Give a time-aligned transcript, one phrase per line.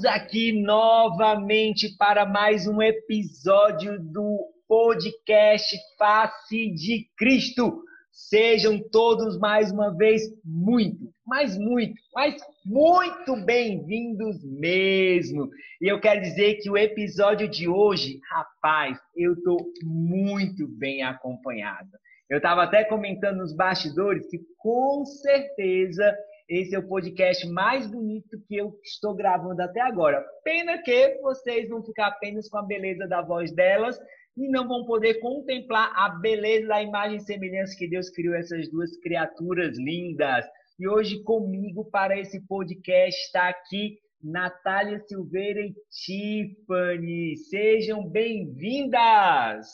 [0.00, 7.82] aqui novamente para mais um episódio do podcast Face de Cristo.
[8.10, 15.50] Sejam todos mais uma vez muito, mas muito, mas muito bem-vindos mesmo.
[15.78, 21.90] E eu quero dizer que o episódio de hoje, rapaz, eu estou muito bem acompanhado.
[22.30, 26.16] Eu estava até comentando nos bastidores que com certeza
[26.48, 30.24] esse é o podcast mais bonito que eu estou gravando até agora.
[30.44, 33.98] Pena que vocês vão ficar apenas com a beleza da voz delas
[34.36, 38.68] e não vão poder contemplar a beleza da imagem e semelhança que Deus criou essas
[38.70, 40.44] duas criaturas lindas.
[40.78, 47.36] E hoje comigo para esse podcast está aqui Natália Silveira e Tiffany.
[47.36, 49.66] Sejam bem-vindas!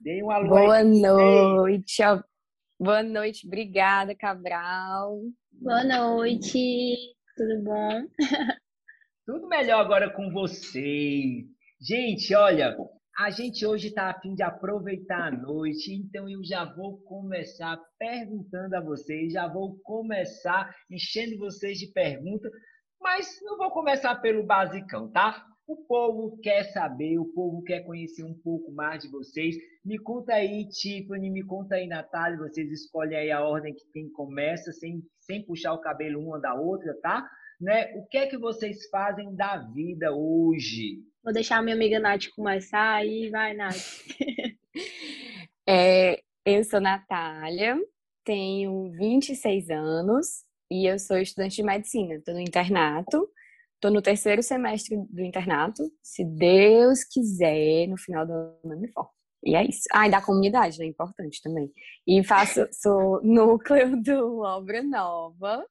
[0.00, 0.48] Deem um alô.
[0.48, 2.02] Boa noite.
[2.78, 5.20] Boa noite, obrigada, Cabral.
[5.60, 6.96] Boa noite,
[7.36, 8.06] tudo bom?
[9.26, 11.44] Tudo melhor agora com vocês.
[11.80, 12.76] Gente, olha,
[13.18, 17.76] a gente hoje está a fim de aproveitar a noite, então eu já vou começar
[17.98, 22.52] perguntando a vocês, já vou começar enchendo vocês de perguntas,
[23.00, 25.44] mas não vou começar pelo basicão, tá?
[25.66, 29.54] O povo quer saber, o povo quer conhecer um pouco mais de vocês.
[29.84, 34.08] Me conta aí, Tiffany, me conta aí, Natália, vocês escolhem aí a ordem que quem
[34.10, 37.28] começa, sem, sem puxar o cabelo uma da outra, tá?
[37.60, 37.92] Né?
[37.96, 41.02] O que é que vocês fazem da vida hoje?
[41.22, 43.76] Vou deixar a minha amiga Nath começar aí, vai, Nath.
[45.68, 47.76] é, eu sou Natália,
[48.24, 53.28] tenho 26 anos e eu sou estudante de medicina, estou no internato.
[53.74, 55.84] Estou no terceiro semestre do internato.
[56.02, 59.17] Se Deus quiser, no final do ano eu me formo.
[59.48, 59.84] E é isso.
[59.90, 60.84] Ah, e da comunidade, né?
[60.84, 61.72] Importante também.
[62.06, 65.64] E faço, sou núcleo do Obra Nova.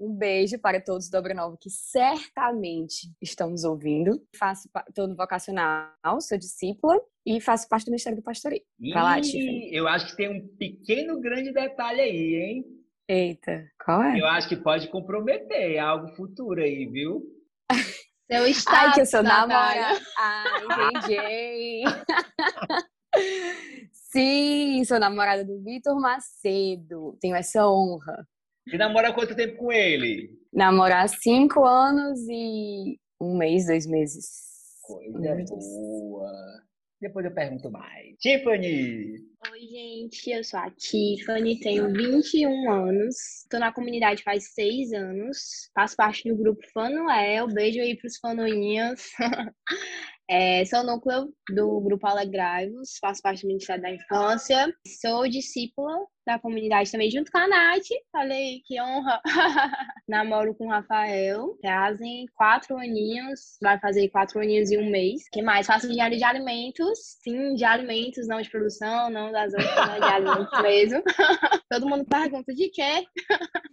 [0.00, 4.20] Um beijo para todos do Obra Nova que certamente estão nos ouvindo.
[4.36, 8.62] Faço todo vocacional, sou discípula e faço parte do Ministério do Pastoreio.
[8.92, 9.72] Vai lá, Tiffany.
[9.72, 12.64] Eu acho que tem um pequeno grande detalhe aí, hein?
[13.08, 14.18] Eita, qual é?
[14.18, 17.22] Eu acho que pode comprometer algo futuro aí, viu?
[18.28, 20.00] Seu estado, Ai, que eu sou namorada.
[20.18, 20.44] Ah,
[20.98, 21.84] entendi.
[23.92, 27.16] Sim, sou namorada do Vitor Macedo.
[27.20, 28.26] Tenho essa honra.
[28.66, 30.38] E namora quanto tempo com ele?
[30.52, 34.26] Namorar há cinco anos e um mês, dois meses.
[34.82, 36.60] Coisa boa.
[37.00, 38.14] Depois eu pergunto mais.
[38.18, 39.14] Tiffany!
[39.52, 45.70] Oi, gente, eu sou a Tiffany, tenho 21 anos, estou na comunidade faz seis anos,
[45.74, 49.08] faço parte do grupo Fanuel, beijo aí pros fanoinhas.
[50.32, 56.38] É, sou núcleo do Grupo Alegrai-vos, faço parte do Ministério da Infância, sou discípula da
[56.38, 57.88] comunidade também, junto com a Nath.
[58.12, 59.20] Falei que honra.
[60.08, 61.58] Namoro com o Rafael.
[61.60, 65.22] Fazem quatro aninhos, vai fazer quatro aninhos e um mês.
[65.32, 65.66] que mais?
[65.66, 66.96] Faço engenharia de alimentos.
[67.24, 71.02] Sim, de alimentos, não de produção, não das outras, não de alimentos mesmo.
[71.68, 73.04] Todo mundo pergunta de quê?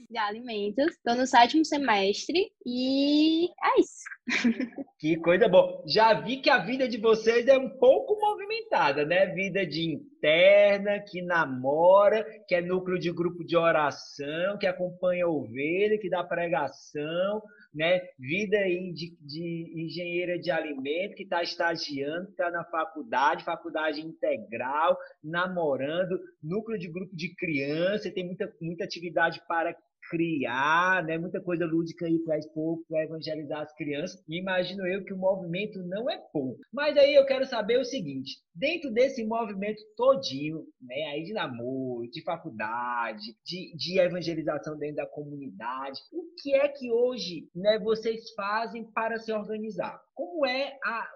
[0.09, 0.87] de alimentos.
[0.87, 4.86] Estou no sétimo semestre e é isso.
[4.99, 5.83] Que coisa boa.
[5.85, 9.27] Já vi que a vida de vocês é um pouco movimentada, né?
[9.27, 15.29] Vida de interna, que namora, que é núcleo de grupo de oração, que acompanha a
[15.29, 17.43] ovelha, que dá pregação,
[17.75, 18.01] né?
[18.17, 24.97] Vida aí de, de engenheira de alimento, que está estagiando, está na faculdade, faculdade integral,
[25.23, 29.75] namorando, núcleo de grupo de criança, tem muita, muita atividade para
[30.09, 34.23] criar, né, muita coisa lúdica aí para expor, para evangelizar as crianças.
[34.27, 36.59] E imagino eu que o movimento não é pouco.
[36.71, 42.09] Mas aí eu quero saber o seguinte: dentro desse movimento todinho, né, aí de namoro,
[42.09, 48.33] de faculdade, de, de evangelização dentro da comunidade, o que é que hoje, né, vocês
[48.35, 49.99] fazem para se organizar?
[50.17, 51.07] Como é a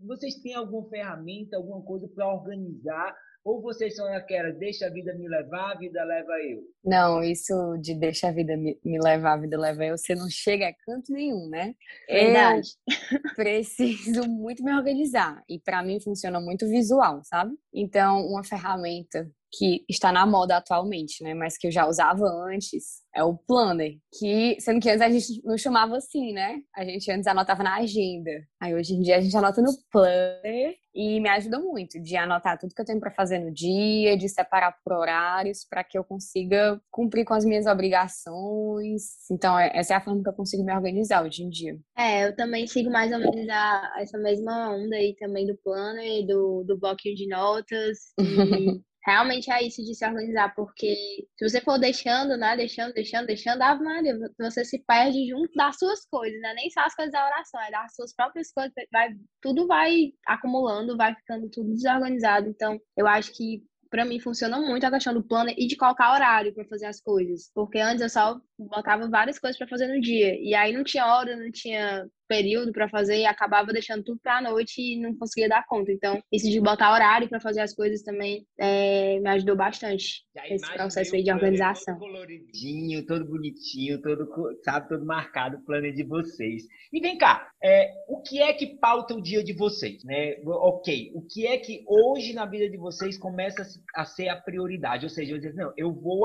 [0.00, 3.12] vocês têm alguma ferramenta, alguma coisa para organizar
[3.44, 6.62] ou vocês são aquela, deixa a vida me levar, a vida leva eu?
[6.82, 10.68] Não, isso de deixa a vida me, levar, a vida leva eu, você não chega
[10.68, 11.74] a canto nenhum, né?
[12.08, 12.68] Verdade.
[13.12, 15.42] Eu preciso muito me organizar.
[15.46, 17.54] E para mim funciona muito visual, sabe?
[17.72, 21.34] Então, uma ferramenta que está na moda atualmente, né?
[21.34, 23.96] Mas que eu já usava antes, é o planner.
[24.18, 26.60] Que, sendo que antes a gente não chamava assim, né?
[26.74, 28.30] A gente antes anotava na agenda.
[28.60, 32.58] Aí hoje em dia a gente anota no planner e me ajuda muito de anotar
[32.58, 36.04] tudo que eu tenho para fazer no dia, de separar por horários para que eu
[36.04, 39.02] consiga cumprir com as minhas obrigações.
[39.30, 41.76] Então, é, essa é a forma que eu consigo me organizar hoje em dia.
[41.96, 46.26] É, eu também sigo mais ou menos a, essa mesma onda aí também do planner,
[46.26, 47.98] do, do bloquinho de notas.
[48.18, 50.94] E realmente é isso de se organizar, porque
[51.36, 55.78] se você for deixando, né, deixando, deixando, deixando, Ave Maria, você se perde junto das
[55.78, 56.54] suas coisas, né?
[56.54, 59.10] Nem só as coisas da oração, é das suas próprias coisas, vai,
[59.42, 62.48] tudo vai acumulando, vai ficando tudo desorganizado.
[62.48, 66.12] Então, eu acho que para mim funciona muito a questão do plano e de colocar
[66.14, 70.00] horário para fazer as coisas, porque antes eu só botava várias coisas para fazer no
[70.00, 74.20] dia e aí não tinha hora, não tinha período para fazer e acabava deixando tudo
[74.22, 75.92] para a noite e não conseguia dar conta.
[75.92, 80.72] Então, isso de botar horário para fazer as coisas também é, me ajudou bastante esse
[80.72, 81.98] processo aí de organização.
[81.98, 84.28] Todo coloridinho, todo bonitinho, todo,
[84.64, 86.64] sabe, todo marcado o plano de vocês.
[86.92, 90.36] E vem cá, é, o que é que pauta o dia de vocês, né?
[90.44, 95.04] Ok, o que é que hoje na vida de vocês começa a ser a prioridade?
[95.04, 96.24] Ou seja, eu dizer, não, eu vou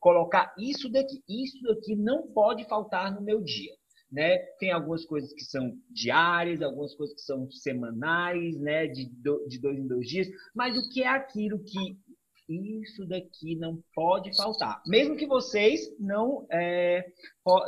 [0.00, 3.72] colocar isso daqui, isso daqui não pode faltar no meu dia
[4.14, 4.38] né?
[4.60, 8.86] Tem algumas coisas que são diárias, algumas coisas que são semanais, né?
[8.86, 10.28] De, do, de dois em dois dias.
[10.54, 11.98] Mas o que é aquilo que
[12.48, 14.80] isso daqui não pode faltar?
[14.86, 17.04] Mesmo que vocês não, é,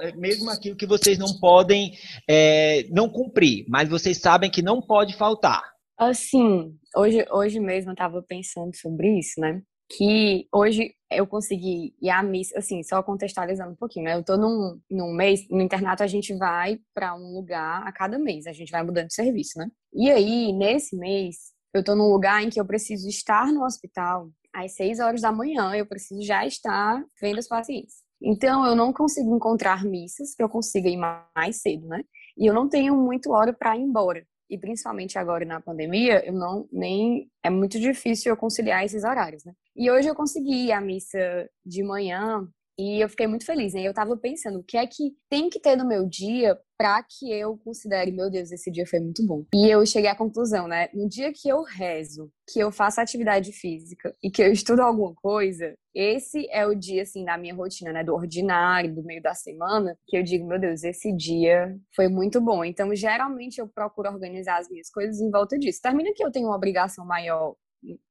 [0.02, 1.92] é, mesmo aquilo que vocês não podem
[2.28, 5.64] é, não cumprir, mas vocês sabem que não pode faltar.
[5.98, 9.62] Assim, hoje, hoje mesmo eu estava pensando sobre isso, né?
[9.88, 14.14] Que hoje eu consegui ir à missa, assim, só contextualizando um pouquinho, né?
[14.14, 18.18] Eu tô num, num mês, no internato a gente vai para um lugar a cada
[18.18, 19.68] mês, a gente vai mudando de serviço, né?
[19.94, 24.30] E aí, nesse mês, eu tô num lugar em que eu preciso estar no hospital
[24.52, 27.96] às seis horas da manhã, eu preciso já estar vendo os pacientes.
[28.20, 32.02] Então, eu não consigo encontrar missas que eu consiga ir mais cedo, né?
[32.36, 36.32] E eu não tenho muito hora para ir embora e principalmente agora na pandemia, eu
[36.32, 39.52] não nem é muito difícil eu conciliar esses horários, né?
[39.76, 41.18] E hoje eu consegui a missa
[41.64, 43.82] de manhã e eu fiquei muito feliz, né?
[43.82, 47.30] Eu tava pensando, o que é que tem que ter no meu dia para que
[47.30, 49.44] eu considere, meu Deus, esse dia foi muito bom.
[49.54, 50.88] E eu cheguei à conclusão, né?
[50.92, 55.14] No dia que eu rezo, que eu faço atividade física e que eu estudo alguma
[55.14, 58.04] coisa, esse é o dia, assim, da minha rotina, né?
[58.04, 62.40] Do ordinário, do meio da semana, que eu digo, meu Deus, esse dia foi muito
[62.42, 62.62] bom.
[62.62, 65.80] Então, geralmente, eu procuro organizar as minhas coisas em volta disso.
[65.82, 67.56] Termina que eu tenho uma obrigação maior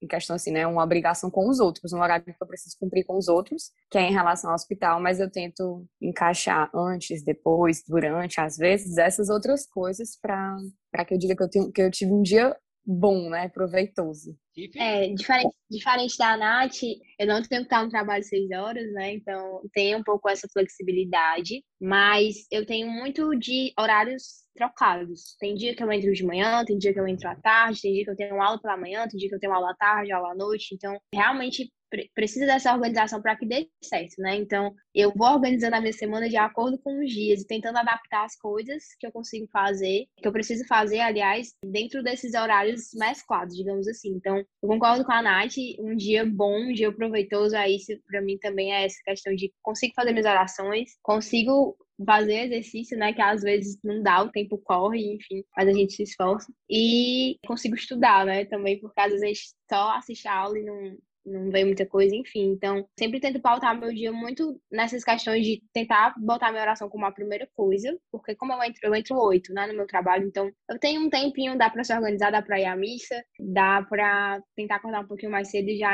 [0.02, 3.06] em questão assim, né, uma obrigação com os outros, um horário que eu preciso cumprir
[3.06, 7.84] com os outros, que é em relação ao hospital, mas eu tento encaixar antes, depois,
[7.88, 11.92] durante, às vezes, essas outras coisas para que eu diga que eu, tenho, que eu
[11.92, 12.56] tive um dia
[12.86, 14.38] bom, né, proveitoso.
[14.78, 16.82] É, diferente, diferente da Nath,
[17.20, 19.14] eu não tenho que estar no trabalho seis horas, né?
[19.14, 25.36] Então tem um pouco essa flexibilidade, mas eu tenho muito de horários trocados.
[25.40, 27.94] Tem dia que eu entro de manhã, tem dia que eu entro à tarde, tem
[27.94, 30.14] dia que eu tenho aula pela manhã, tem dia que eu tenho aula à tarde,
[30.14, 30.74] aula à noite.
[30.74, 31.70] Então, realmente
[32.14, 34.36] precisa dessa organização para que dê certo, né?
[34.36, 38.26] Então, eu vou organizando a minha semana de acordo com os dias e tentando adaptar
[38.26, 43.56] as coisas que eu consigo fazer, que eu preciso fazer, aliás, dentro desses horários mesclados,
[43.56, 44.10] digamos assim.
[44.10, 47.78] Então, eu concordo com a Nath, um dia bom, um dia proveitoso, aí
[48.08, 53.14] para mim também é essa questão de consigo fazer minhas orações, consigo fazer exercício, né?
[53.14, 56.52] Que às vezes não dá, o tempo corre, enfim, mas a gente se esforça.
[56.70, 58.46] E consigo estudar, né?
[58.46, 61.86] Também, porque às vezes a gente só assiste a aula e não, não vê muita
[61.86, 62.52] coisa, enfim.
[62.52, 67.06] Então, sempre tento pautar meu dia muito nessas questões de tentar botar minha oração como
[67.06, 70.52] a primeira coisa, porque como eu entro, eu entro oito, né, no meu trabalho, então
[70.70, 74.40] eu tenho um tempinho, dá para se organizar, dá para ir à missa, dá para
[74.56, 75.94] tentar acordar um pouquinho mais cedo e já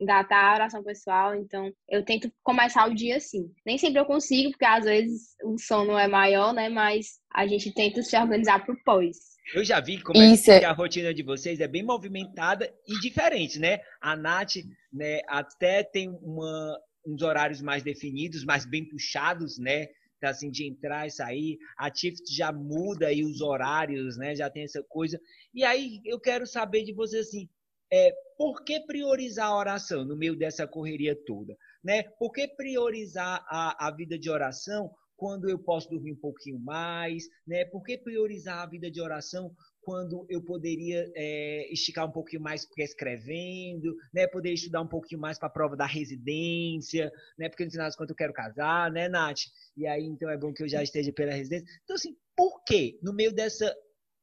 [0.00, 3.50] engatar a oração pessoal, então eu tento começar o dia assim.
[3.64, 7.72] Nem sempre eu consigo, porque às vezes o sono é maior, né, mas a gente
[7.72, 9.31] tenta se organizar pro pós.
[9.54, 13.58] Eu já vi como é que a rotina de vocês é bem movimentada e diferente,
[13.58, 13.80] né?
[14.00, 14.56] A Nath
[14.92, 19.88] né, até tem uma, uns horários mais definidos, mais bem puxados, né?
[20.22, 21.58] Assim, de entrar e sair.
[21.76, 24.36] A Tift já muda aí os horários, né?
[24.36, 25.20] Já tem essa coisa.
[25.52, 27.48] E aí eu quero saber de vocês assim,
[27.92, 31.56] é, por que priorizar a oração no meio dessa correria toda?
[31.84, 32.04] Né?
[32.18, 34.90] Por que priorizar a, a vida de oração
[35.22, 37.64] quando eu posso dormir um pouquinho mais, né?
[37.66, 42.66] Por que priorizar a vida de oração quando eu poderia é, esticar um pouquinho mais
[42.76, 44.26] escrevendo, né?
[44.26, 47.48] Poder estudar um pouquinho mais para a prova da residência, né?
[47.48, 49.42] Porque no final das contas eu quero casar, né, Nath?
[49.76, 51.68] E aí então é bom que eu já esteja pela residência.
[51.84, 53.72] Então assim, por que no meio dessa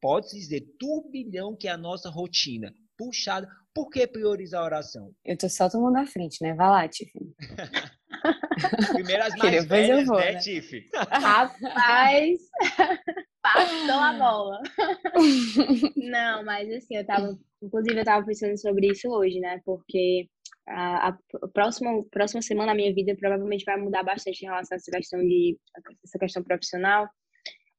[0.02, 2.74] pode-se dizer turbilhão que é a nossa rotina?
[2.98, 3.48] puxada.
[3.74, 5.14] Por que priorizar a oração?
[5.24, 6.52] Eu tô só tomando a frente, né?
[6.52, 7.32] Vai lá, Tiffany.
[8.94, 10.38] Primeiro as mais velhas, vou, né, né?
[10.38, 10.88] Tiff?
[10.94, 12.40] Rapaz,
[13.42, 14.62] passou a bola.
[15.96, 19.60] Não, mas assim, eu tava, inclusive eu tava pensando sobre isso hoje, né?
[19.64, 20.28] Porque
[20.68, 21.18] a, a,
[21.52, 25.20] próxima, próxima semana a minha vida provavelmente vai mudar bastante em relação a essa questão
[25.20, 25.58] de
[26.04, 27.08] essa questão profissional.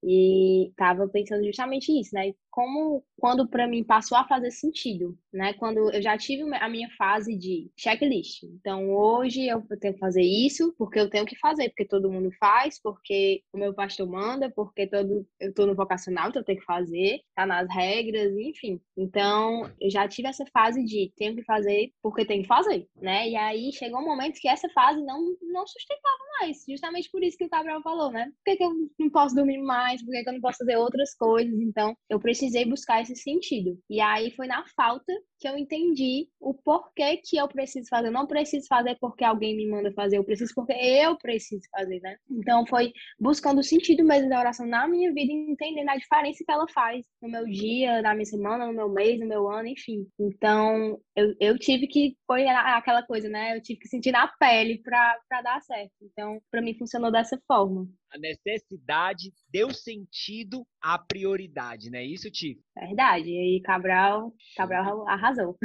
[0.03, 2.31] E tava pensando justamente isso, né?
[2.51, 5.53] Como quando para mim passou a fazer sentido, né?
[5.53, 8.43] Quando eu já tive a minha fase de checklist.
[8.43, 12.29] Então hoje eu tenho que fazer isso porque eu tenho que fazer, porque todo mundo
[12.39, 16.59] faz, porque o meu pastor manda, porque todo eu tô no vocacional, então eu tenho
[16.59, 18.81] que fazer, tá nas regras, enfim.
[18.97, 23.29] Então eu já tive essa fase de tenho que fazer porque tenho que fazer, né?
[23.29, 27.37] E aí chegou um momento que essa fase não não sustentava mais, justamente por isso
[27.37, 28.25] que o Gabriel falou, né?
[28.25, 30.01] Por que, que eu não posso dormir mais?
[30.03, 31.53] Por que, que eu não posso fazer outras coisas?
[31.59, 33.79] Então eu precisei buscar esse sentido.
[33.87, 38.09] E aí foi na falta que eu entendi o porquê que eu preciso fazer.
[38.09, 41.99] Eu não preciso fazer porque alguém me manda fazer, eu preciso porque eu preciso fazer,
[41.99, 42.15] né?
[42.29, 46.51] Então foi buscando o sentido mesmo da oração na minha vida, entendendo a diferença que
[46.51, 50.07] ela faz no meu dia, na minha semana, no meu mês, no meu ano, enfim.
[50.19, 53.57] Então eu, eu tive que foi aquela coisa, né?
[53.57, 55.91] Eu tive que sentir na pele para dar certo.
[56.03, 57.87] Então, para mim funcionou dessa forma.
[58.13, 62.03] A necessidade deu sentido à prioridade, né?
[62.03, 62.59] Isso, Ti?
[62.75, 63.29] Verdade.
[63.29, 65.57] E aí, Cabral, Cabral arrasou.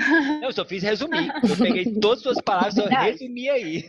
[0.43, 1.29] Eu só fiz resumir.
[1.49, 3.85] Eu peguei todas as suas palavras e resumi aí.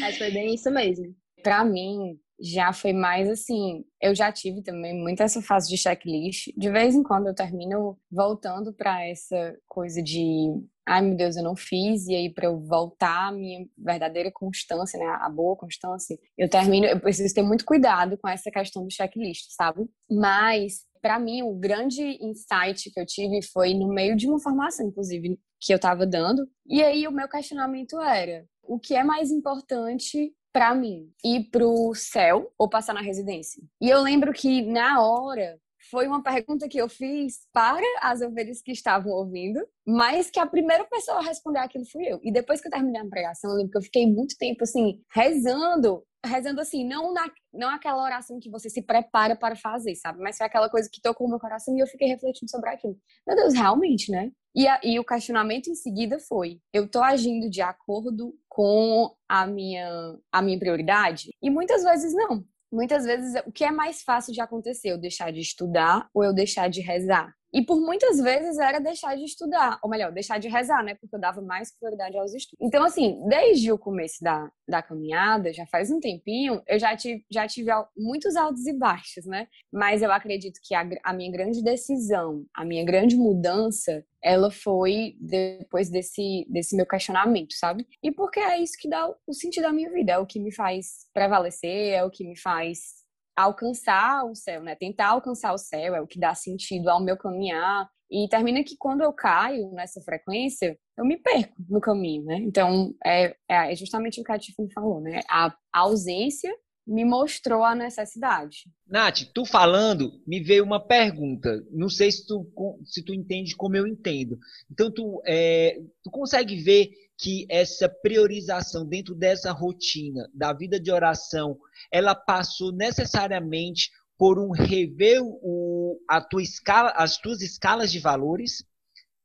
[0.00, 1.14] Mas foi bem isso mesmo.
[1.42, 3.84] Para mim, já foi mais assim.
[4.00, 6.48] Eu já tive também muito essa fase de checklist.
[6.56, 10.52] De vez em quando eu termino voltando para essa coisa de
[10.88, 14.96] ai meu Deus, eu não fiz, e aí para eu voltar à minha verdadeira constância,
[14.98, 18.92] né, a boa constância, eu termino, eu preciso ter muito cuidado com essa questão do
[18.92, 19.84] checklist, sabe?
[20.08, 24.88] Mas para mim o grande insight que eu tive foi no meio de uma formação,
[24.88, 29.30] inclusive, que eu estava dando, e aí o meu questionamento era: o que é mais
[29.30, 31.08] importante para mim?
[31.24, 33.62] Ir pro céu ou passar na residência?
[33.80, 35.60] E eu lembro que na hora
[35.92, 40.46] foi uma pergunta que eu fiz para as ovelhas que estavam ouvindo, mas que a
[40.46, 42.18] primeira pessoa a responder aquilo fui eu.
[42.24, 45.00] E depois que eu terminei a pregação, eu lembro que eu fiquei muito tempo assim,
[45.14, 50.20] rezando, rezando assim, não, na, não aquela oração que você se prepara para fazer, sabe?
[50.20, 52.96] Mas foi aquela coisa que tocou no meu coração e eu fiquei refletindo sobre aquilo.
[53.26, 54.30] Meu Deus, realmente, né?
[54.54, 59.46] E, a, e o questionamento em seguida foi: eu tô agindo de acordo com a
[59.46, 61.30] minha, a minha prioridade?
[61.42, 64.90] E muitas vezes não muitas vezes o que é mais fácil de acontecer?
[64.90, 67.34] Eu deixar de estudar ou eu deixar de rezar?
[67.52, 70.94] E por muitas vezes era deixar de estudar, ou melhor, deixar de rezar, né?
[70.94, 72.66] Porque eu dava mais prioridade aos estudos.
[72.66, 77.24] Então, assim, desde o começo da, da caminhada, já faz um tempinho, eu já tive,
[77.30, 79.48] já tive muitos altos e baixos, né?
[79.72, 85.16] Mas eu acredito que a, a minha grande decisão, a minha grande mudança, ela foi
[85.20, 87.86] depois desse, desse meu questionamento, sabe?
[88.02, 90.52] E porque é isso que dá o sentido da minha vida, é o que me
[90.52, 93.05] faz prevalecer, é o que me faz
[93.36, 94.74] alcançar o céu, né?
[94.74, 97.88] Tentar alcançar o céu é o que dá sentido ao meu caminhar.
[98.10, 102.36] E termina que quando eu caio nessa frequência, eu me perco no caminho, né?
[102.36, 105.20] Então, é, é justamente o que a Tiffany falou, né?
[105.28, 106.52] A ausência
[106.86, 108.70] me mostrou a necessidade.
[108.86, 111.64] Nath, tu falando, me veio uma pergunta.
[111.72, 112.46] Não sei se tu,
[112.84, 114.38] se tu entende como eu entendo.
[114.70, 120.92] Então, tu, é, tu consegue ver que essa priorização dentro dessa rotina da vida de
[120.92, 121.58] oração,
[121.90, 128.64] ela passou necessariamente por um rever o, a tua escala, as tuas escalas de valores,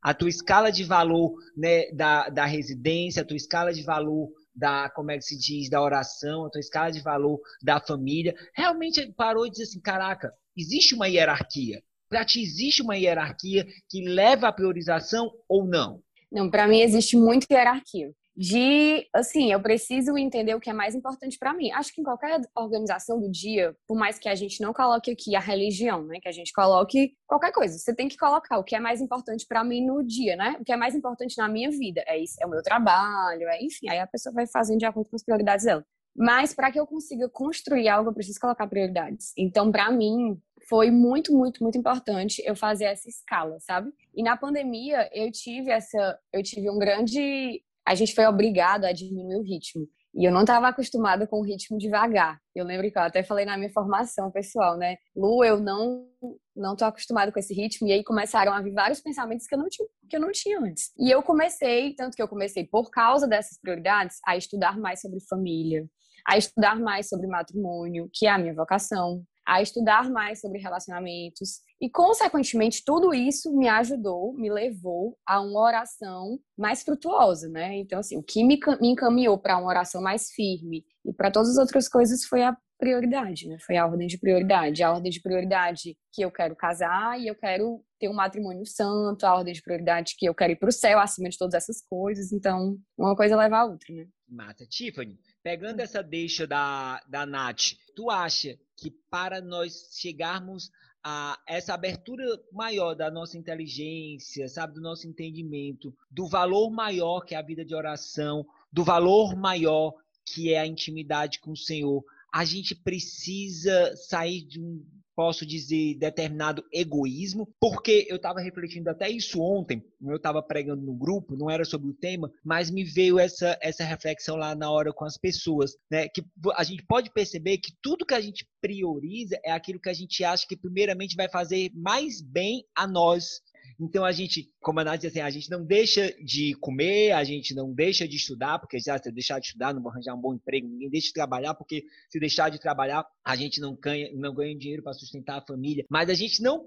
[0.01, 4.89] a tua escala de valor né, da, da residência, a tua escala de valor da,
[4.89, 8.35] como é que se diz, da oração, a tua escala de valor da família.
[8.53, 11.81] Realmente parou e disse assim, caraca, existe uma hierarquia.
[12.09, 16.01] Para ti existe uma hierarquia que leva à priorização ou não?
[16.31, 18.11] Não, para mim existe muita hierarquia.
[18.35, 21.71] De, assim, eu preciso entender o que é mais importante para mim.
[21.71, 25.35] Acho que em qualquer organização do dia, por mais que a gente não coloque aqui
[25.35, 28.75] a religião, né, que a gente coloque qualquer coisa, você tem que colocar o que
[28.75, 30.55] é mais importante para mim no dia, né?
[30.59, 32.03] O que é mais importante na minha vida.
[32.07, 35.09] É isso, é o meu trabalho, é, enfim, aí a pessoa vai fazendo de acordo
[35.09, 35.85] com as prioridades dela.
[36.15, 39.31] Mas para que eu consiga construir algo, eu preciso colocar prioridades.
[39.37, 43.91] Então, para mim, foi muito, muito, muito importante eu fazer essa escala, sabe?
[44.13, 48.91] E na pandemia eu tive essa, eu tive um grande, a gente foi obrigado a
[48.91, 49.87] diminuir o ritmo.
[50.13, 52.37] E eu não estava acostumada com o ritmo devagar.
[52.53, 54.97] Eu lembro que eu até falei na minha formação pessoal, né?
[55.15, 56.05] Lu, eu não
[56.53, 57.87] não tô acostumada com esse ritmo.
[57.87, 60.59] E aí começaram a vir vários pensamentos que eu não tinha, que eu não tinha
[60.59, 60.91] antes.
[60.99, 65.19] E eu comecei, tanto que eu comecei por causa dessas prioridades, a estudar mais sobre
[65.29, 65.87] família,
[66.27, 71.61] a estudar mais sobre matrimônio, que é a minha vocação, a estudar mais sobre relacionamentos.
[71.79, 77.77] E, consequentemente, tudo isso me ajudou, me levou a uma oração mais frutuosa, né?
[77.77, 81.57] Então, assim, o que me, encaminhou para uma oração mais firme e para todas as
[81.57, 83.57] outras coisas foi a prioridade, né?
[83.59, 84.81] Foi a ordem de prioridade.
[84.81, 89.23] A ordem de prioridade que eu quero casar e eu quero ter um matrimônio santo,
[89.23, 91.79] a ordem de prioridade que eu quero ir para o céu acima de todas essas
[91.87, 92.31] coisas.
[92.31, 94.07] Então, uma coisa leva a outra, né?
[94.27, 94.65] Mata.
[94.67, 100.71] Tiffany, pegando essa deixa da, da Nath, tu acha que para nós chegarmos
[101.03, 107.33] a essa abertura maior da nossa inteligência, sabe, do nosso entendimento, do valor maior que
[107.33, 109.93] é a vida de oração, do valor maior
[110.23, 115.95] que é a intimidade com o Senhor, a gente precisa sair de um posso dizer,
[115.95, 121.49] determinado egoísmo, porque eu estava refletindo até isso ontem, eu estava pregando no grupo, não
[121.49, 125.17] era sobre o tema, mas me veio essa, essa reflexão lá na hora com as
[125.17, 126.07] pessoas, né?
[126.07, 126.23] Que
[126.55, 130.23] a gente pode perceber que tudo que a gente prioriza é aquilo que a gente
[130.23, 133.41] acha que primeiramente vai fazer mais bem a nós,
[133.81, 137.23] então a gente, como a Nath disse assim, a gente não deixa de comer, a
[137.23, 140.21] gente não deixa de estudar, porque já se deixar de estudar, não vou arranjar um
[140.21, 144.11] bom emprego, ninguém deixa de trabalhar, porque se deixar de trabalhar, a gente não ganha,
[144.13, 145.83] não ganha dinheiro para sustentar a família.
[145.89, 146.63] Mas a gente não,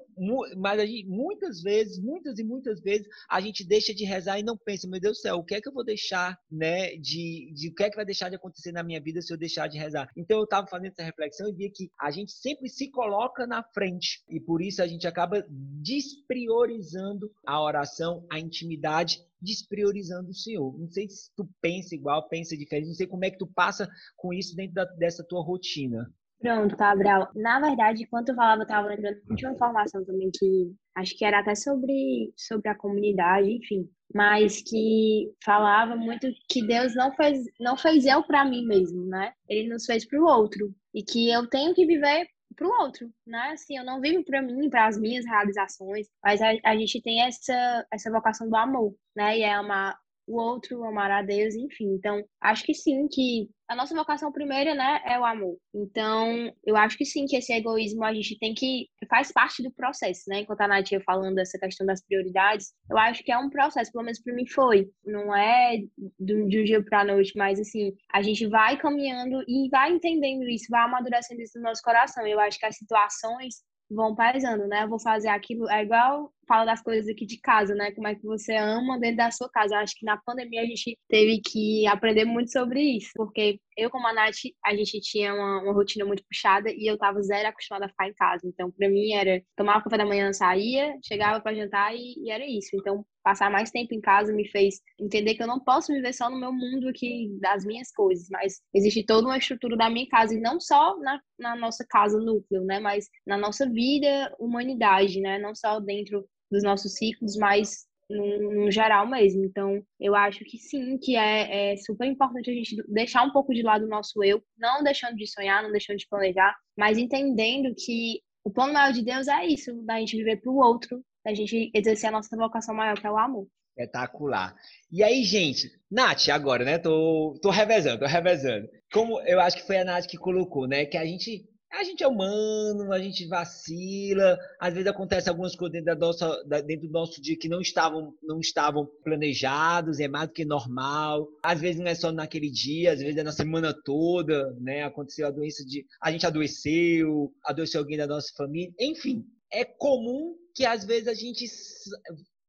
[0.56, 4.42] mas a gente, muitas vezes, muitas e muitas vezes, a gente deixa de rezar e
[4.42, 7.52] não pensa, meu Deus do céu, o que é que eu vou deixar, né, de,
[7.54, 9.68] de o que é que vai deixar de acontecer na minha vida se eu deixar
[9.68, 10.09] de rezar?
[10.16, 13.62] Então eu estava fazendo essa reflexão e via que a gente sempre se coloca na
[13.62, 17.03] frente e por isso a gente acaba despriorizando
[17.46, 20.78] a oração, a intimidade, despriorizando o Senhor.
[20.78, 23.88] Não sei se tu pensa igual, pensa diferente, não sei como é que tu passa
[24.16, 26.11] com isso dentro da, dessa tua rotina.
[26.40, 27.30] Pronto, Cabral.
[27.34, 31.25] Na verdade, enquanto eu falava, eu estava lembrando de uma informação também que acho que
[31.25, 37.44] era até sobre, sobre a comunidade, enfim, mas que falava muito que Deus não fez,
[37.58, 39.32] não fez eu para mim mesmo, né?
[39.49, 43.11] Ele nos fez para o outro e que eu tenho que viver para o outro,
[43.26, 43.50] né?
[43.52, 47.23] Assim, eu não vivo para mim, para as minhas realizações, mas a, a gente tem
[47.23, 49.38] essa, essa vocação do amor, né?
[49.38, 51.95] E é amar o outro, amar a Deus, enfim.
[51.95, 55.57] Então, acho que sim, que a nossa vocação primeira, né, é o amor.
[55.75, 59.73] Então, eu acho que sim, que esse egoísmo a gente tem que faz parte do
[59.73, 60.40] processo, né?
[60.40, 63.90] Enquanto a Nath ia falando dessa questão das prioridades, eu acho que é um processo,
[63.92, 64.90] pelo menos para mim foi.
[65.05, 65.79] Não é
[66.18, 70.66] de um dia para noite, mas assim, a gente vai caminhando e vai entendendo isso,
[70.70, 72.27] vai amadurecendo isso no nosso coração.
[72.27, 73.57] Eu acho que as situações
[73.90, 74.85] vão pesando, né?
[74.85, 77.92] Eu vou fazer aquilo, é igual fala das coisas aqui de casa, né?
[77.92, 79.74] Como é que você ama dentro da sua casa.
[79.74, 83.90] Eu acho que na pandemia a gente teve que aprender muito sobre isso, porque eu,
[83.90, 87.48] como a Nath, a gente tinha uma, uma rotina muito puxada e eu tava zero
[87.48, 88.46] acostumada a ficar em casa.
[88.46, 92.46] Então, para mim, era tomar café da manhã, saía, chegava para jantar e, e, era
[92.46, 92.70] isso.
[92.74, 96.30] Então, passar mais tempo em casa me fez entender que eu não posso viver só
[96.30, 100.35] no meu mundo aqui, das minhas coisas, mas existe toda uma estrutura da minha casa,
[100.35, 102.78] e não só na, na nossa casa núcleo, né?
[102.78, 105.38] Mas na nossa vida, humanidade, né?
[105.38, 106.24] Não só dentro
[106.55, 109.45] dos nossos ciclos, mas no, geral mesmo.
[109.45, 113.53] Então, eu acho que sim, que é, é, super importante a gente deixar um pouco
[113.53, 117.75] de lado o nosso eu, não deixando de sonhar, não deixando de planejar, mas entendendo
[117.77, 121.35] que o plano maior de Deus é isso, da gente viver para o outro, da
[121.35, 123.47] gente exercer a nossa vocação maior, que é o amor.
[123.77, 124.55] Espetacular.
[124.93, 126.79] E aí, gente, Nath, agora, né?
[126.79, 128.69] Tô, tô revezando, tô revezando.
[128.93, 130.85] Como eu acho que foi a Nath que colocou, né?
[130.85, 135.72] Que a gente a gente é humano, a gente vacila, às vezes acontece algumas coisas
[135.72, 140.28] dentro, da nossa, dentro do nosso dia que não estavam, não estavam planejados, é mais
[140.28, 141.28] do que normal.
[141.42, 144.84] Às vezes não é só naquele dia, às vezes é na semana toda, né?
[144.84, 145.84] Aconteceu a doença de.
[146.00, 149.24] A gente adoeceu, adoeceu alguém da nossa família, enfim.
[149.52, 151.46] É comum que às vezes a gente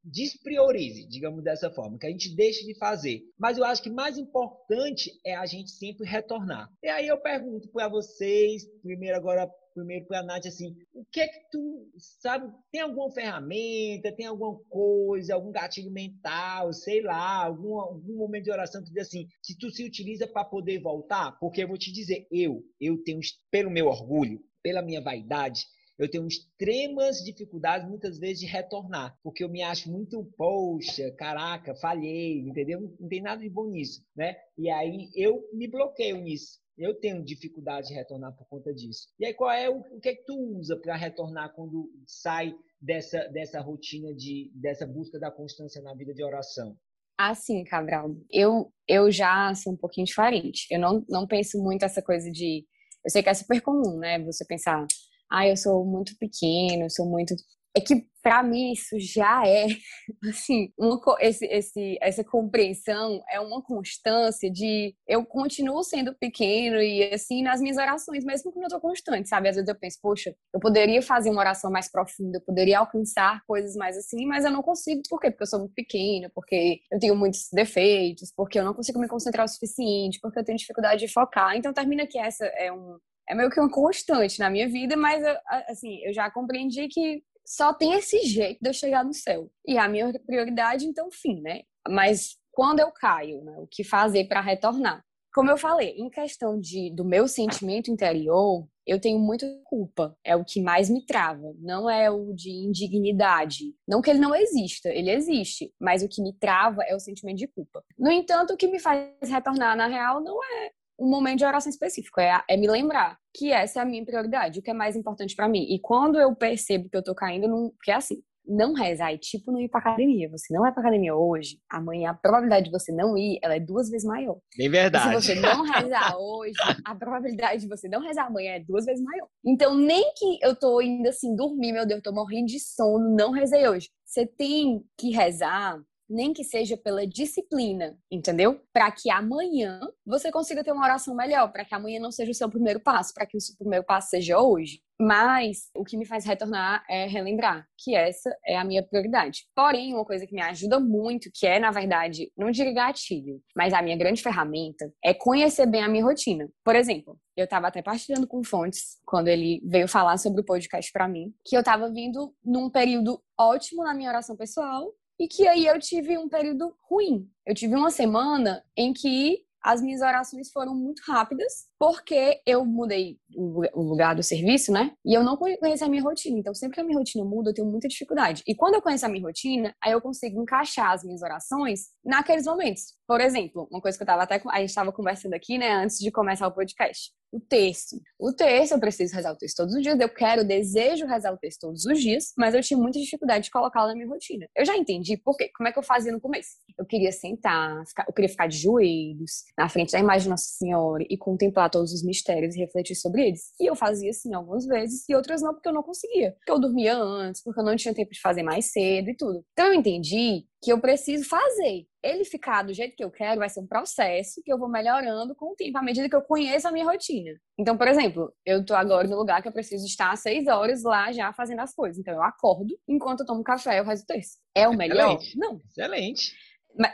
[0.06, 3.22] despriorize, digamos dessa forma, que a gente deixe de fazer.
[3.38, 6.70] Mas eu acho que mais importante é a gente sempre retornar.
[6.84, 11.20] E aí eu pergunto para vocês, primeiro agora primeiro para a Nath, assim, o que
[11.20, 17.44] é que tu, sabe, tem alguma ferramenta, tem alguma coisa, algum gatilho mental, sei lá,
[17.44, 21.38] algum, algum momento de oração que diz assim, que tu se utiliza para poder voltar?
[21.40, 23.20] Porque eu vou te dizer, eu, eu tenho,
[23.52, 25.66] pelo meu orgulho, pela minha vaidade,
[25.98, 31.76] eu tenho extremas dificuldades muitas vezes de retornar, porque eu me acho muito, poxa, caraca,
[31.76, 32.82] falhei, entendeu?
[33.00, 34.36] Não tem nada de bom nisso, né?
[34.58, 36.60] E aí eu me bloqueio nisso.
[36.78, 39.08] Eu tenho dificuldade de retornar por conta disso.
[39.18, 42.54] E aí, qual é o, o que é que tu usa para retornar quando sai
[42.82, 46.76] dessa, dessa rotina de dessa busca da constância na vida de oração?
[47.18, 50.68] Assim, Cabral, eu eu já sou um pouquinho diferente.
[50.70, 52.66] Eu não, não penso muito essa coisa de
[53.06, 54.20] eu sei que é super comum, né?
[54.26, 54.86] Você pensar,
[55.32, 57.36] ah, eu sou muito pequeno, sou muito
[57.76, 59.68] é que para mim isso já é
[60.30, 67.14] assim uma, esse, esse, essa compreensão é uma constância de eu continuo sendo pequeno e
[67.14, 69.50] assim nas minhas orações mesmo quando eu tô constante sabe?
[69.50, 73.42] Às vezes eu penso poxa eu poderia fazer uma oração mais profunda eu poderia alcançar
[73.46, 75.02] coisas mais assim mas eu não consigo.
[75.10, 75.30] Por quê?
[75.30, 79.08] Porque eu sou muito pequeno porque eu tenho muitos defeitos porque eu não consigo me
[79.08, 81.56] concentrar o suficiente porque eu tenho dificuldade de focar.
[81.56, 85.24] Então termina que essa é um é meio que uma constante na minha vida, mas
[85.68, 89.50] assim, eu já compreendi que só tem esse jeito de eu chegar no céu.
[89.66, 91.62] E a minha prioridade, então, fim, né?
[91.88, 95.04] Mas quando eu caio, né, o que fazer para retornar?
[95.34, 100.16] Como eu falei, em questão de, do meu sentimento interior, eu tenho muita culpa.
[100.24, 101.54] É o que mais me trava.
[101.60, 103.76] Não é o de indignidade.
[103.86, 105.74] Não que ele não exista, ele existe.
[105.78, 107.84] Mas o que me trava é o sentimento de culpa.
[108.00, 111.70] No entanto, o que me faz retornar na real não é um momento de oração
[111.70, 114.96] específico, é, é me lembrar que essa é a minha prioridade, o que é mais
[114.96, 115.66] importante para mim.
[115.70, 119.18] E quando eu percebo que eu tô caindo, num, porque é assim, não rezar é
[119.18, 120.30] tipo não ir pra academia.
[120.30, 123.60] Você não vai pra academia hoje, amanhã a probabilidade de você não ir, ela é
[123.60, 124.38] duas vezes maior.
[124.58, 125.16] Bem verdade.
[125.16, 126.54] E se você não rezar hoje,
[126.86, 129.28] a probabilidade de você não rezar amanhã é duas vezes maior.
[129.46, 133.32] Então, nem que eu tô indo assim, dormir, meu Deus, tô morrendo de sono, não
[133.32, 133.90] rezei hoje.
[134.06, 138.62] Você tem que rezar nem que seja pela disciplina, entendeu?
[138.74, 142.36] Para que amanhã você consiga ter uma oração melhor, para que amanhã não seja o
[142.36, 144.82] seu primeiro passo, para que o seu primeiro passo seja hoje.
[145.00, 149.46] Mas o que me faz retornar é relembrar que essa é a minha prioridade.
[149.54, 153.74] Porém, uma coisa que me ajuda muito, que é, na verdade, não digo gatilho, mas
[153.74, 156.48] a minha grande ferramenta, é conhecer bem a minha rotina.
[156.64, 160.90] Por exemplo, eu estava até partilhando com Fontes, quando ele veio falar sobre o podcast
[160.94, 165.48] para mim, que eu estava vindo num período ótimo na minha oração pessoal e que
[165.48, 167.30] aí eu tive um período ruim.
[167.46, 173.20] Eu tive uma semana em que as minhas orações foram muito rápidas, porque eu mudei
[173.36, 174.92] o lugar do serviço, né?
[175.06, 176.40] E eu não conheço a minha rotina.
[176.40, 178.42] Então, sempre que a minha rotina muda, eu tenho muita dificuldade.
[178.48, 182.48] E quando eu conheço a minha rotina, aí eu consigo encaixar as minhas orações naqueles
[182.48, 182.96] momentos.
[183.08, 186.00] Por exemplo, uma coisa que eu tava até a gente estava conversando aqui, né, antes
[186.00, 187.12] de começar o podcast.
[187.32, 187.98] O texto.
[188.18, 191.38] O texto, eu preciso rezar o texto todos os dias, eu quero, desejo rezar o
[191.38, 194.48] texto todos os dias, mas eu tinha muita dificuldade de colocá-lo na minha rotina.
[194.56, 195.52] Eu já entendi por quê.
[195.56, 196.52] Como é que eu fazia no começo?
[196.80, 201.04] Eu queria sentar, eu queria ficar de joelhos na frente da imagem de Nossa Senhora
[201.10, 203.52] e contemplar todos os mistérios e refletir sobre eles.
[203.60, 206.32] E eu fazia assim algumas vezes e outras não, porque eu não conseguia.
[206.32, 209.44] Porque eu dormia antes, porque eu não tinha tempo de fazer mais cedo e tudo.
[209.52, 211.86] Então eu entendi que eu preciso fazer.
[212.02, 215.36] Ele ficar do jeito que eu quero vai ser um processo que eu vou melhorando
[215.36, 217.32] com o tempo, à medida que eu conheço a minha rotina.
[217.60, 220.84] Então, por exemplo, eu tô agora no lugar que eu preciso estar às seis horas
[220.84, 222.00] lá já fazendo as coisas.
[222.00, 224.40] Então, eu acordo, enquanto eu tomo café, eu rezo o texto.
[224.56, 225.18] É o melhor?
[225.18, 225.38] Excelente.
[225.38, 225.62] Não.
[225.70, 226.36] Excelente.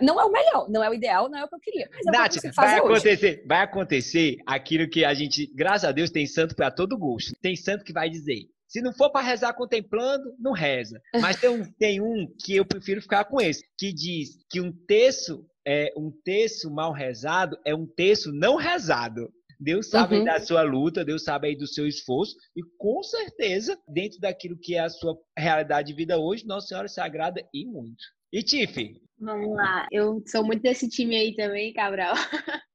[0.02, 1.90] Não é o melhor, não é o ideal, não é o que eu queria.
[1.92, 3.44] Mas é Nath, vai acontecer, hoje.
[3.48, 7.34] vai acontecer aquilo que a gente, graças a Deus, tem santo para todo gosto.
[7.42, 11.02] Tem santo que vai dizer: se não for para rezar contemplando, não reza.
[11.20, 14.72] Mas tem um, tem um que eu prefiro ficar com esse, que diz que um
[14.72, 19.32] texto é um texto mal rezado é um texto não rezado.
[19.60, 20.24] Deus sabe uhum.
[20.26, 24.76] da sua luta, Deus sabe aí do seu esforço e com certeza, dentro daquilo que
[24.76, 28.04] é a sua realidade de vida hoje, Nossa Senhora se agrada e muito.
[28.32, 29.02] E Tiff?
[29.20, 32.16] Vamos lá, eu sou muito desse time aí também, Cabral.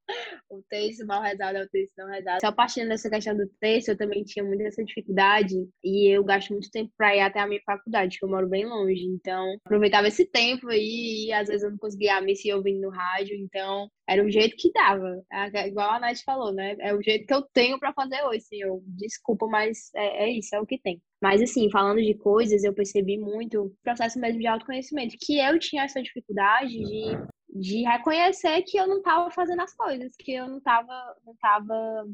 [0.49, 2.39] o texto mal rezado é o texto não rezado.
[2.41, 6.51] Só partindo dessa questão do texto, eu também tinha muita essa dificuldade e eu gasto
[6.51, 9.03] muito tempo para ir até a minha faculdade, que eu moro bem longe.
[9.03, 12.89] Então, aproveitava esse tempo aí e às vezes eu não conseguia me se ouvindo no
[12.89, 15.21] rádio, então era o jeito que dava.
[15.67, 16.75] Igual a Nath falou, né?
[16.79, 18.45] É o jeito que eu tenho para fazer hoje.
[18.51, 21.01] Eu desculpa, mas é, é isso, é o que tem.
[21.21, 25.57] Mas, assim, falando de coisas, eu percebi muito o processo mesmo de autoconhecimento, que eu
[25.59, 27.17] tinha essa dificuldade de
[27.49, 32.05] de reconhecer que eu não estava fazendo as coisas, que eu não estava não tava,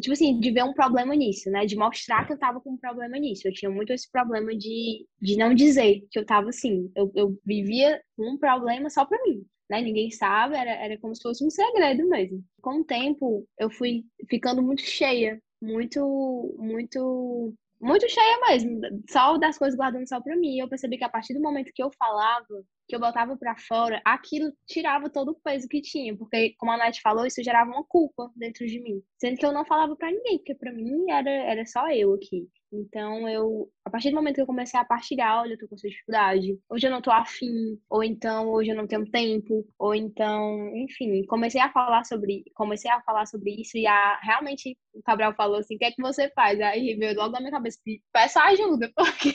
[0.00, 1.66] tipo assim, de ver um problema nisso, né?
[1.66, 3.46] De mostrar que eu estava com um problema nisso.
[3.46, 6.90] Eu tinha muito esse problema de, de não dizer que eu estava assim.
[6.96, 9.44] Eu, eu vivia um problema só para mim.
[9.68, 9.80] Né?
[9.80, 12.42] Ninguém sabe, era, era como se fosse um segredo mesmo.
[12.60, 19.58] Com o tempo, eu fui ficando muito cheia, muito, muito muito cheia mesmo, só das
[19.58, 20.58] coisas guardando só pra mim.
[20.58, 22.46] Eu percebi que a partir do momento que eu falava,
[22.88, 26.76] que eu botava para fora, aquilo tirava todo o peso que tinha, porque como a
[26.76, 30.10] Nath falou, isso gerava uma culpa dentro de mim, sendo que eu não falava para
[30.10, 32.48] ninguém, porque para mim era era só eu aqui.
[32.72, 35.76] Então, eu, a partir do momento que eu comecei a partilhar, olha, eu tô com
[35.76, 39.94] essa dificuldade, hoje eu não tô afim, ou então hoje eu não tenho tempo, ou
[39.94, 45.02] então, enfim, comecei a falar sobre, comecei a falar sobre isso e a realmente o
[45.02, 47.78] Cabral falou assim: "O que é que você faz?" Aí veio logo na minha cabeça:
[48.12, 49.32] "Peça ajuda, porque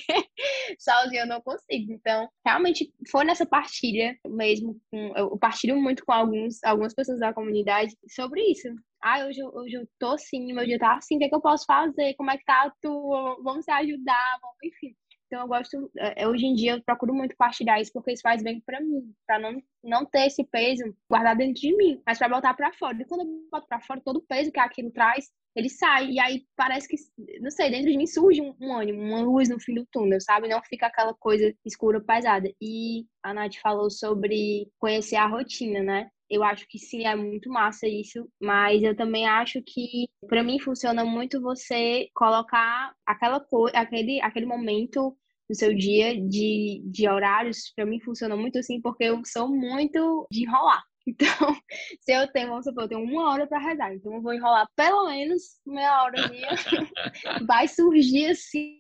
[0.80, 1.94] sozinho eu não consigo".
[1.94, 4.80] Então, realmente foi nessa partilha mesmo,
[5.16, 8.68] eu partilho muito com alguns algumas pessoas da comunidade sobre isso,
[9.04, 11.42] ah, hoje, hoje eu tô assim, meu dia tá assim, o que, é que eu
[11.42, 12.14] posso fazer?
[12.16, 13.42] Como é que tá a tua?
[13.44, 14.96] Vamos se ajudar, vamos, enfim.
[15.32, 18.44] Então eu gosto, é, hoje em dia eu procuro muito partilhar isso porque isso faz
[18.44, 22.28] bem para mim, para não não ter esse peso guardado dentro de mim, mas para
[22.28, 23.02] botar para fora.
[23.02, 26.12] E quando eu boto para fora todo o peso que aquilo traz, ele sai.
[26.12, 26.98] E aí parece que,
[27.40, 30.20] não sei, dentro de mim surge um, um ânimo, uma luz no fim do túnel,
[30.20, 30.50] sabe?
[30.50, 32.52] Não fica aquela coisa escura, pesada.
[32.62, 36.10] E a Nath falou sobre conhecer a rotina, né?
[36.32, 40.62] Eu acho que sim, é muito massa isso, mas eu também acho que para mim
[40.62, 45.14] funciona muito você colocar aquela coisa, aquele, aquele momento
[45.50, 50.26] no seu dia de, de horários, para mim funciona muito assim, porque eu sou muito
[50.32, 50.82] de enrolar.
[51.08, 51.56] Então,
[52.00, 54.68] se eu tenho, vamos supor, eu tenho uma hora para rezar, então eu vou enrolar
[54.76, 56.16] pelo menos meia hora
[57.48, 58.80] vai surgir assim.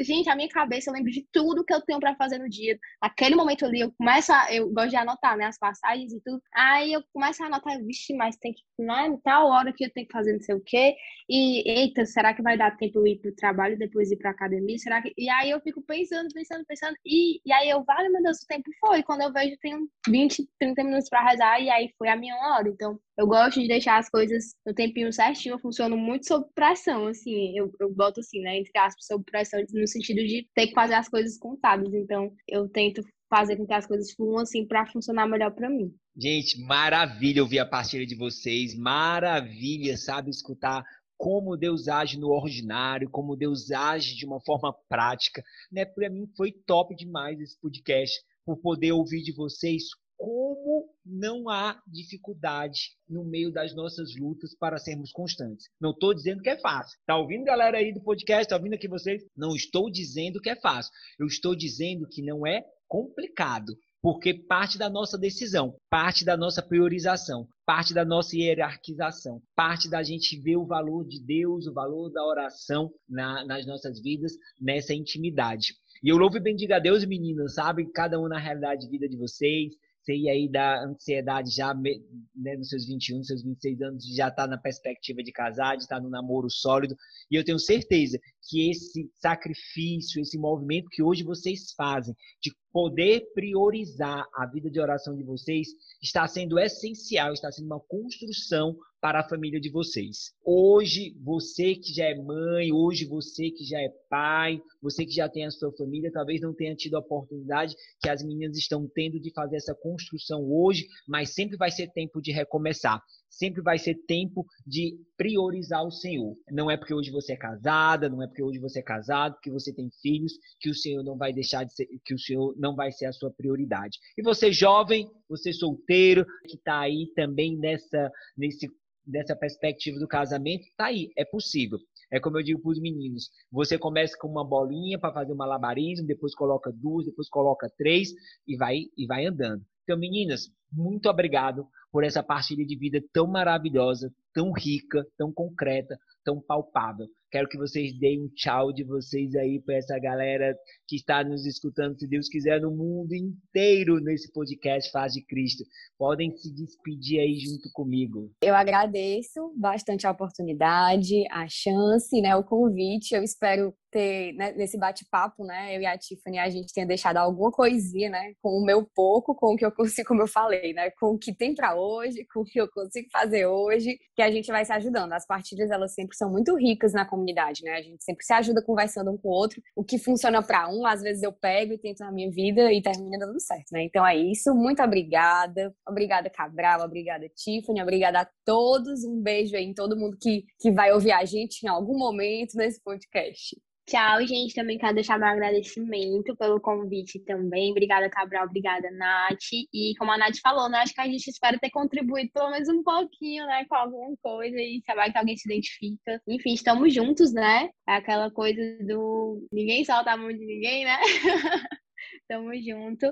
[0.00, 2.78] Gente, a minha cabeça, eu lembro de tudo que eu tenho para fazer no dia.
[3.00, 4.52] Aquele momento ali, eu começo a.
[4.52, 5.46] Eu gosto de anotar, né?
[5.46, 6.40] As passagens e tudo.
[6.54, 8.62] Aí eu começo a anotar, vixe, mas tem que.
[8.78, 10.94] Não é tal hora que eu tenho que fazer não sei o quê.
[11.28, 14.78] E, eita, será que vai dar tempo eu ir pro trabalho depois ir pra academia?
[14.78, 15.12] Será que.
[15.16, 16.96] E aí eu fico pensando, pensando, pensando.
[17.04, 19.02] E, e aí eu, vale, meu Deus, o tempo foi.
[19.02, 22.68] Quando eu vejo, tenho 20, 30 minutos para rezar e aí foi a minha hora.
[22.68, 27.06] Então, eu gosto de deixar as coisas no tempinho certinho, eu funciono muito sob pressão,
[27.06, 30.74] assim, eu, eu boto assim, né, entre aspas, sob pressão, no sentido de ter que
[30.74, 31.92] fazer as coisas contadas.
[31.94, 35.92] Então, eu tento fazer com que as coisas fluam assim para funcionar melhor para mim.
[36.16, 40.84] Gente, maravilha ouvir a partilha de vocês, maravilha, sabe, escutar
[41.18, 45.84] como Deus age no ordinário, como Deus age de uma forma prática, né?
[45.84, 49.84] Para mim foi top demais esse podcast por poder ouvir de vocês
[50.16, 55.68] como não há dificuldade no meio das nossas lutas para sermos constantes.
[55.80, 56.98] Não estou dizendo que é fácil.
[57.06, 58.48] Tá ouvindo, galera aí do podcast?
[58.48, 59.24] Tá ouvindo aqui vocês?
[59.36, 60.92] Não estou dizendo que é fácil.
[61.18, 63.76] Eu estou dizendo que não é complicado.
[64.02, 70.02] Porque parte da nossa decisão, parte da nossa priorização, parte da nossa hierarquização, parte da
[70.02, 74.94] gente ver o valor de Deus, o valor da oração na, nas nossas vidas, nessa
[74.94, 75.74] intimidade.
[76.02, 77.90] E eu louvo e bendiga a Deus, meninas, sabe?
[77.90, 79.72] Cada um na realidade de vida de vocês,
[80.06, 84.56] sei aí da ansiedade já né, nos seus 21, seus 26 anos, já está na
[84.56, 86.96] perspectiva de casar, de estar tá no namoro sólido.
[87.28, 93.32] E eu tenho certeza que esse sacrifício, esse movimento que hoje vocês fazem, de poder
[93.32, 95.68] priorizar a vida de oração de vocês,
[96.02, 100.34] está sendo essencial, está sendo uma construção para a família de vocês.
[100.44, 105.26] Hoje, você que já é mãe, hoje você que já é pai, você que já
[105.26, 109.18] tem a sua família, talvez não tenha tido a oportunidade que as meninas estão tendo
[109.18, 113.02] de fazer essa construção hoje, mas sempre vai ser tempo de recomeçar
[113.36, 116.36] sempre vai ser tempo de priorizar o Senhor.
[116.50, 119.50] Não é porque hoje você é casada, não é porque hoje você é casado, que
[119.50, 122.74] você tem filhos, que o Senhor não vai deixar de ser, que o Senhor não
[122.76, 123.98] vai ser a sua prioridade.
[124.16, 128.68] E você jovem, você solteiro, que está aí também nessa, nesse,
[129.06, 131.78] nessa perspectiva do casamento, tá aí, é possível.
[132.12, 135.36] É como eu digo para os meninos: você começa com uma bolinha para fazer um
[135.36, 138.10] malabarismo, depois coloca duas, depois coloca três
[138.46, 139.64] e vai e vai andando.
[139.82, 145.96] Então, meninas, muito obrigado por essa partilha de vida tão maravilhosa, tão rica, tão concreta,
[146.24, 147.06] tão palpável.
[147.30, 150.54] Quero que vocês deem um tchau de vocês aí para essa galera
[150.88, 155.64] que está nos escutando, se Deus quiser, no mundo inteiro nesse podcast Faz de Cristo.
[155.98, 158.30] Podem se despedir aí junto comigo.
[158.42, 163.14] Eu agradeço bastante a oportunidade, a chance, né, o convite.
[163.14, 167.16] Eu espero ter, né, nesse bate-papo, né, eu e a Tiffany, a gente tenha deixado
[167.16, 170.74] alguma coisinha, né, com o meu pouco, com o que eu consigo, como eu falei,
[170.74, 174.20] né, com o que tem para hoje, com o que eu consigo fazer hoje, que
[174.20, 175.14] a gente vai se ajudando.
[175.14, 178.62] As partilhas, elas sempre são muito ricas na comunidade, né, a gente sempre se ajuda
[178.62, 179.62] conversando um com o outro.
[179.74, 182.82] O que funciona para um, às vezes eu pego e tento na minha vida e
[182.82, 183.82] termina dando certo, né.
[183.84, 185.74] Então é isso, muito obrigada.
[185.88, 189.04] Obrigada, Cabral, obrigada, Tiffany, obrigada a todos.
[189.04, 192.56] Um beijo aí em todo mundo que, que vai ouvir a gente em algum momento
[192.56, 193.56] nesse podcast.
[193.86, 194.52] Tchau, gente.
[194.54, 197.70] Também quero deixar meu agradecimento pelo convite também.
[197.70, 198.46] Obrigada, Cabral.
[198.46, 199.38] Obrigada, Nath.
[199.72, 200.78] E como a Nath falou, né?
[200.78, 203.64] Acho que a gente espera ter contribuído pelo menos um pouquinho, né?
[203.68, 206.20] Com alguma coisa e saber que alguém se identifica.
[206.26, 207.70] Enfim, estamos juntos, né?
[207.88, 210.98] É aquela coisa do ninguém solta a mão de ninguém, né?
[212.28, 213.06] Tamo junto.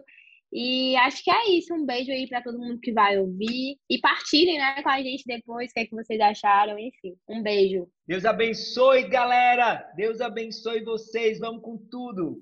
[0.54, 1.74] E acho que é isso.
[1.74, 3.76] Um beijo aí para todo mundo que vai ouvir.
[3.90, 6.78] E partilhem né, com a gente depois o que, é que vocês acharam.
[6.78, 7.88] Enfim, um beijo.
[8.06, 9.84] Deus abençoe, galera.
[9.96, 11.40] Deus abençoe vocês.
[11.40, 12.40] Vamos com tudo.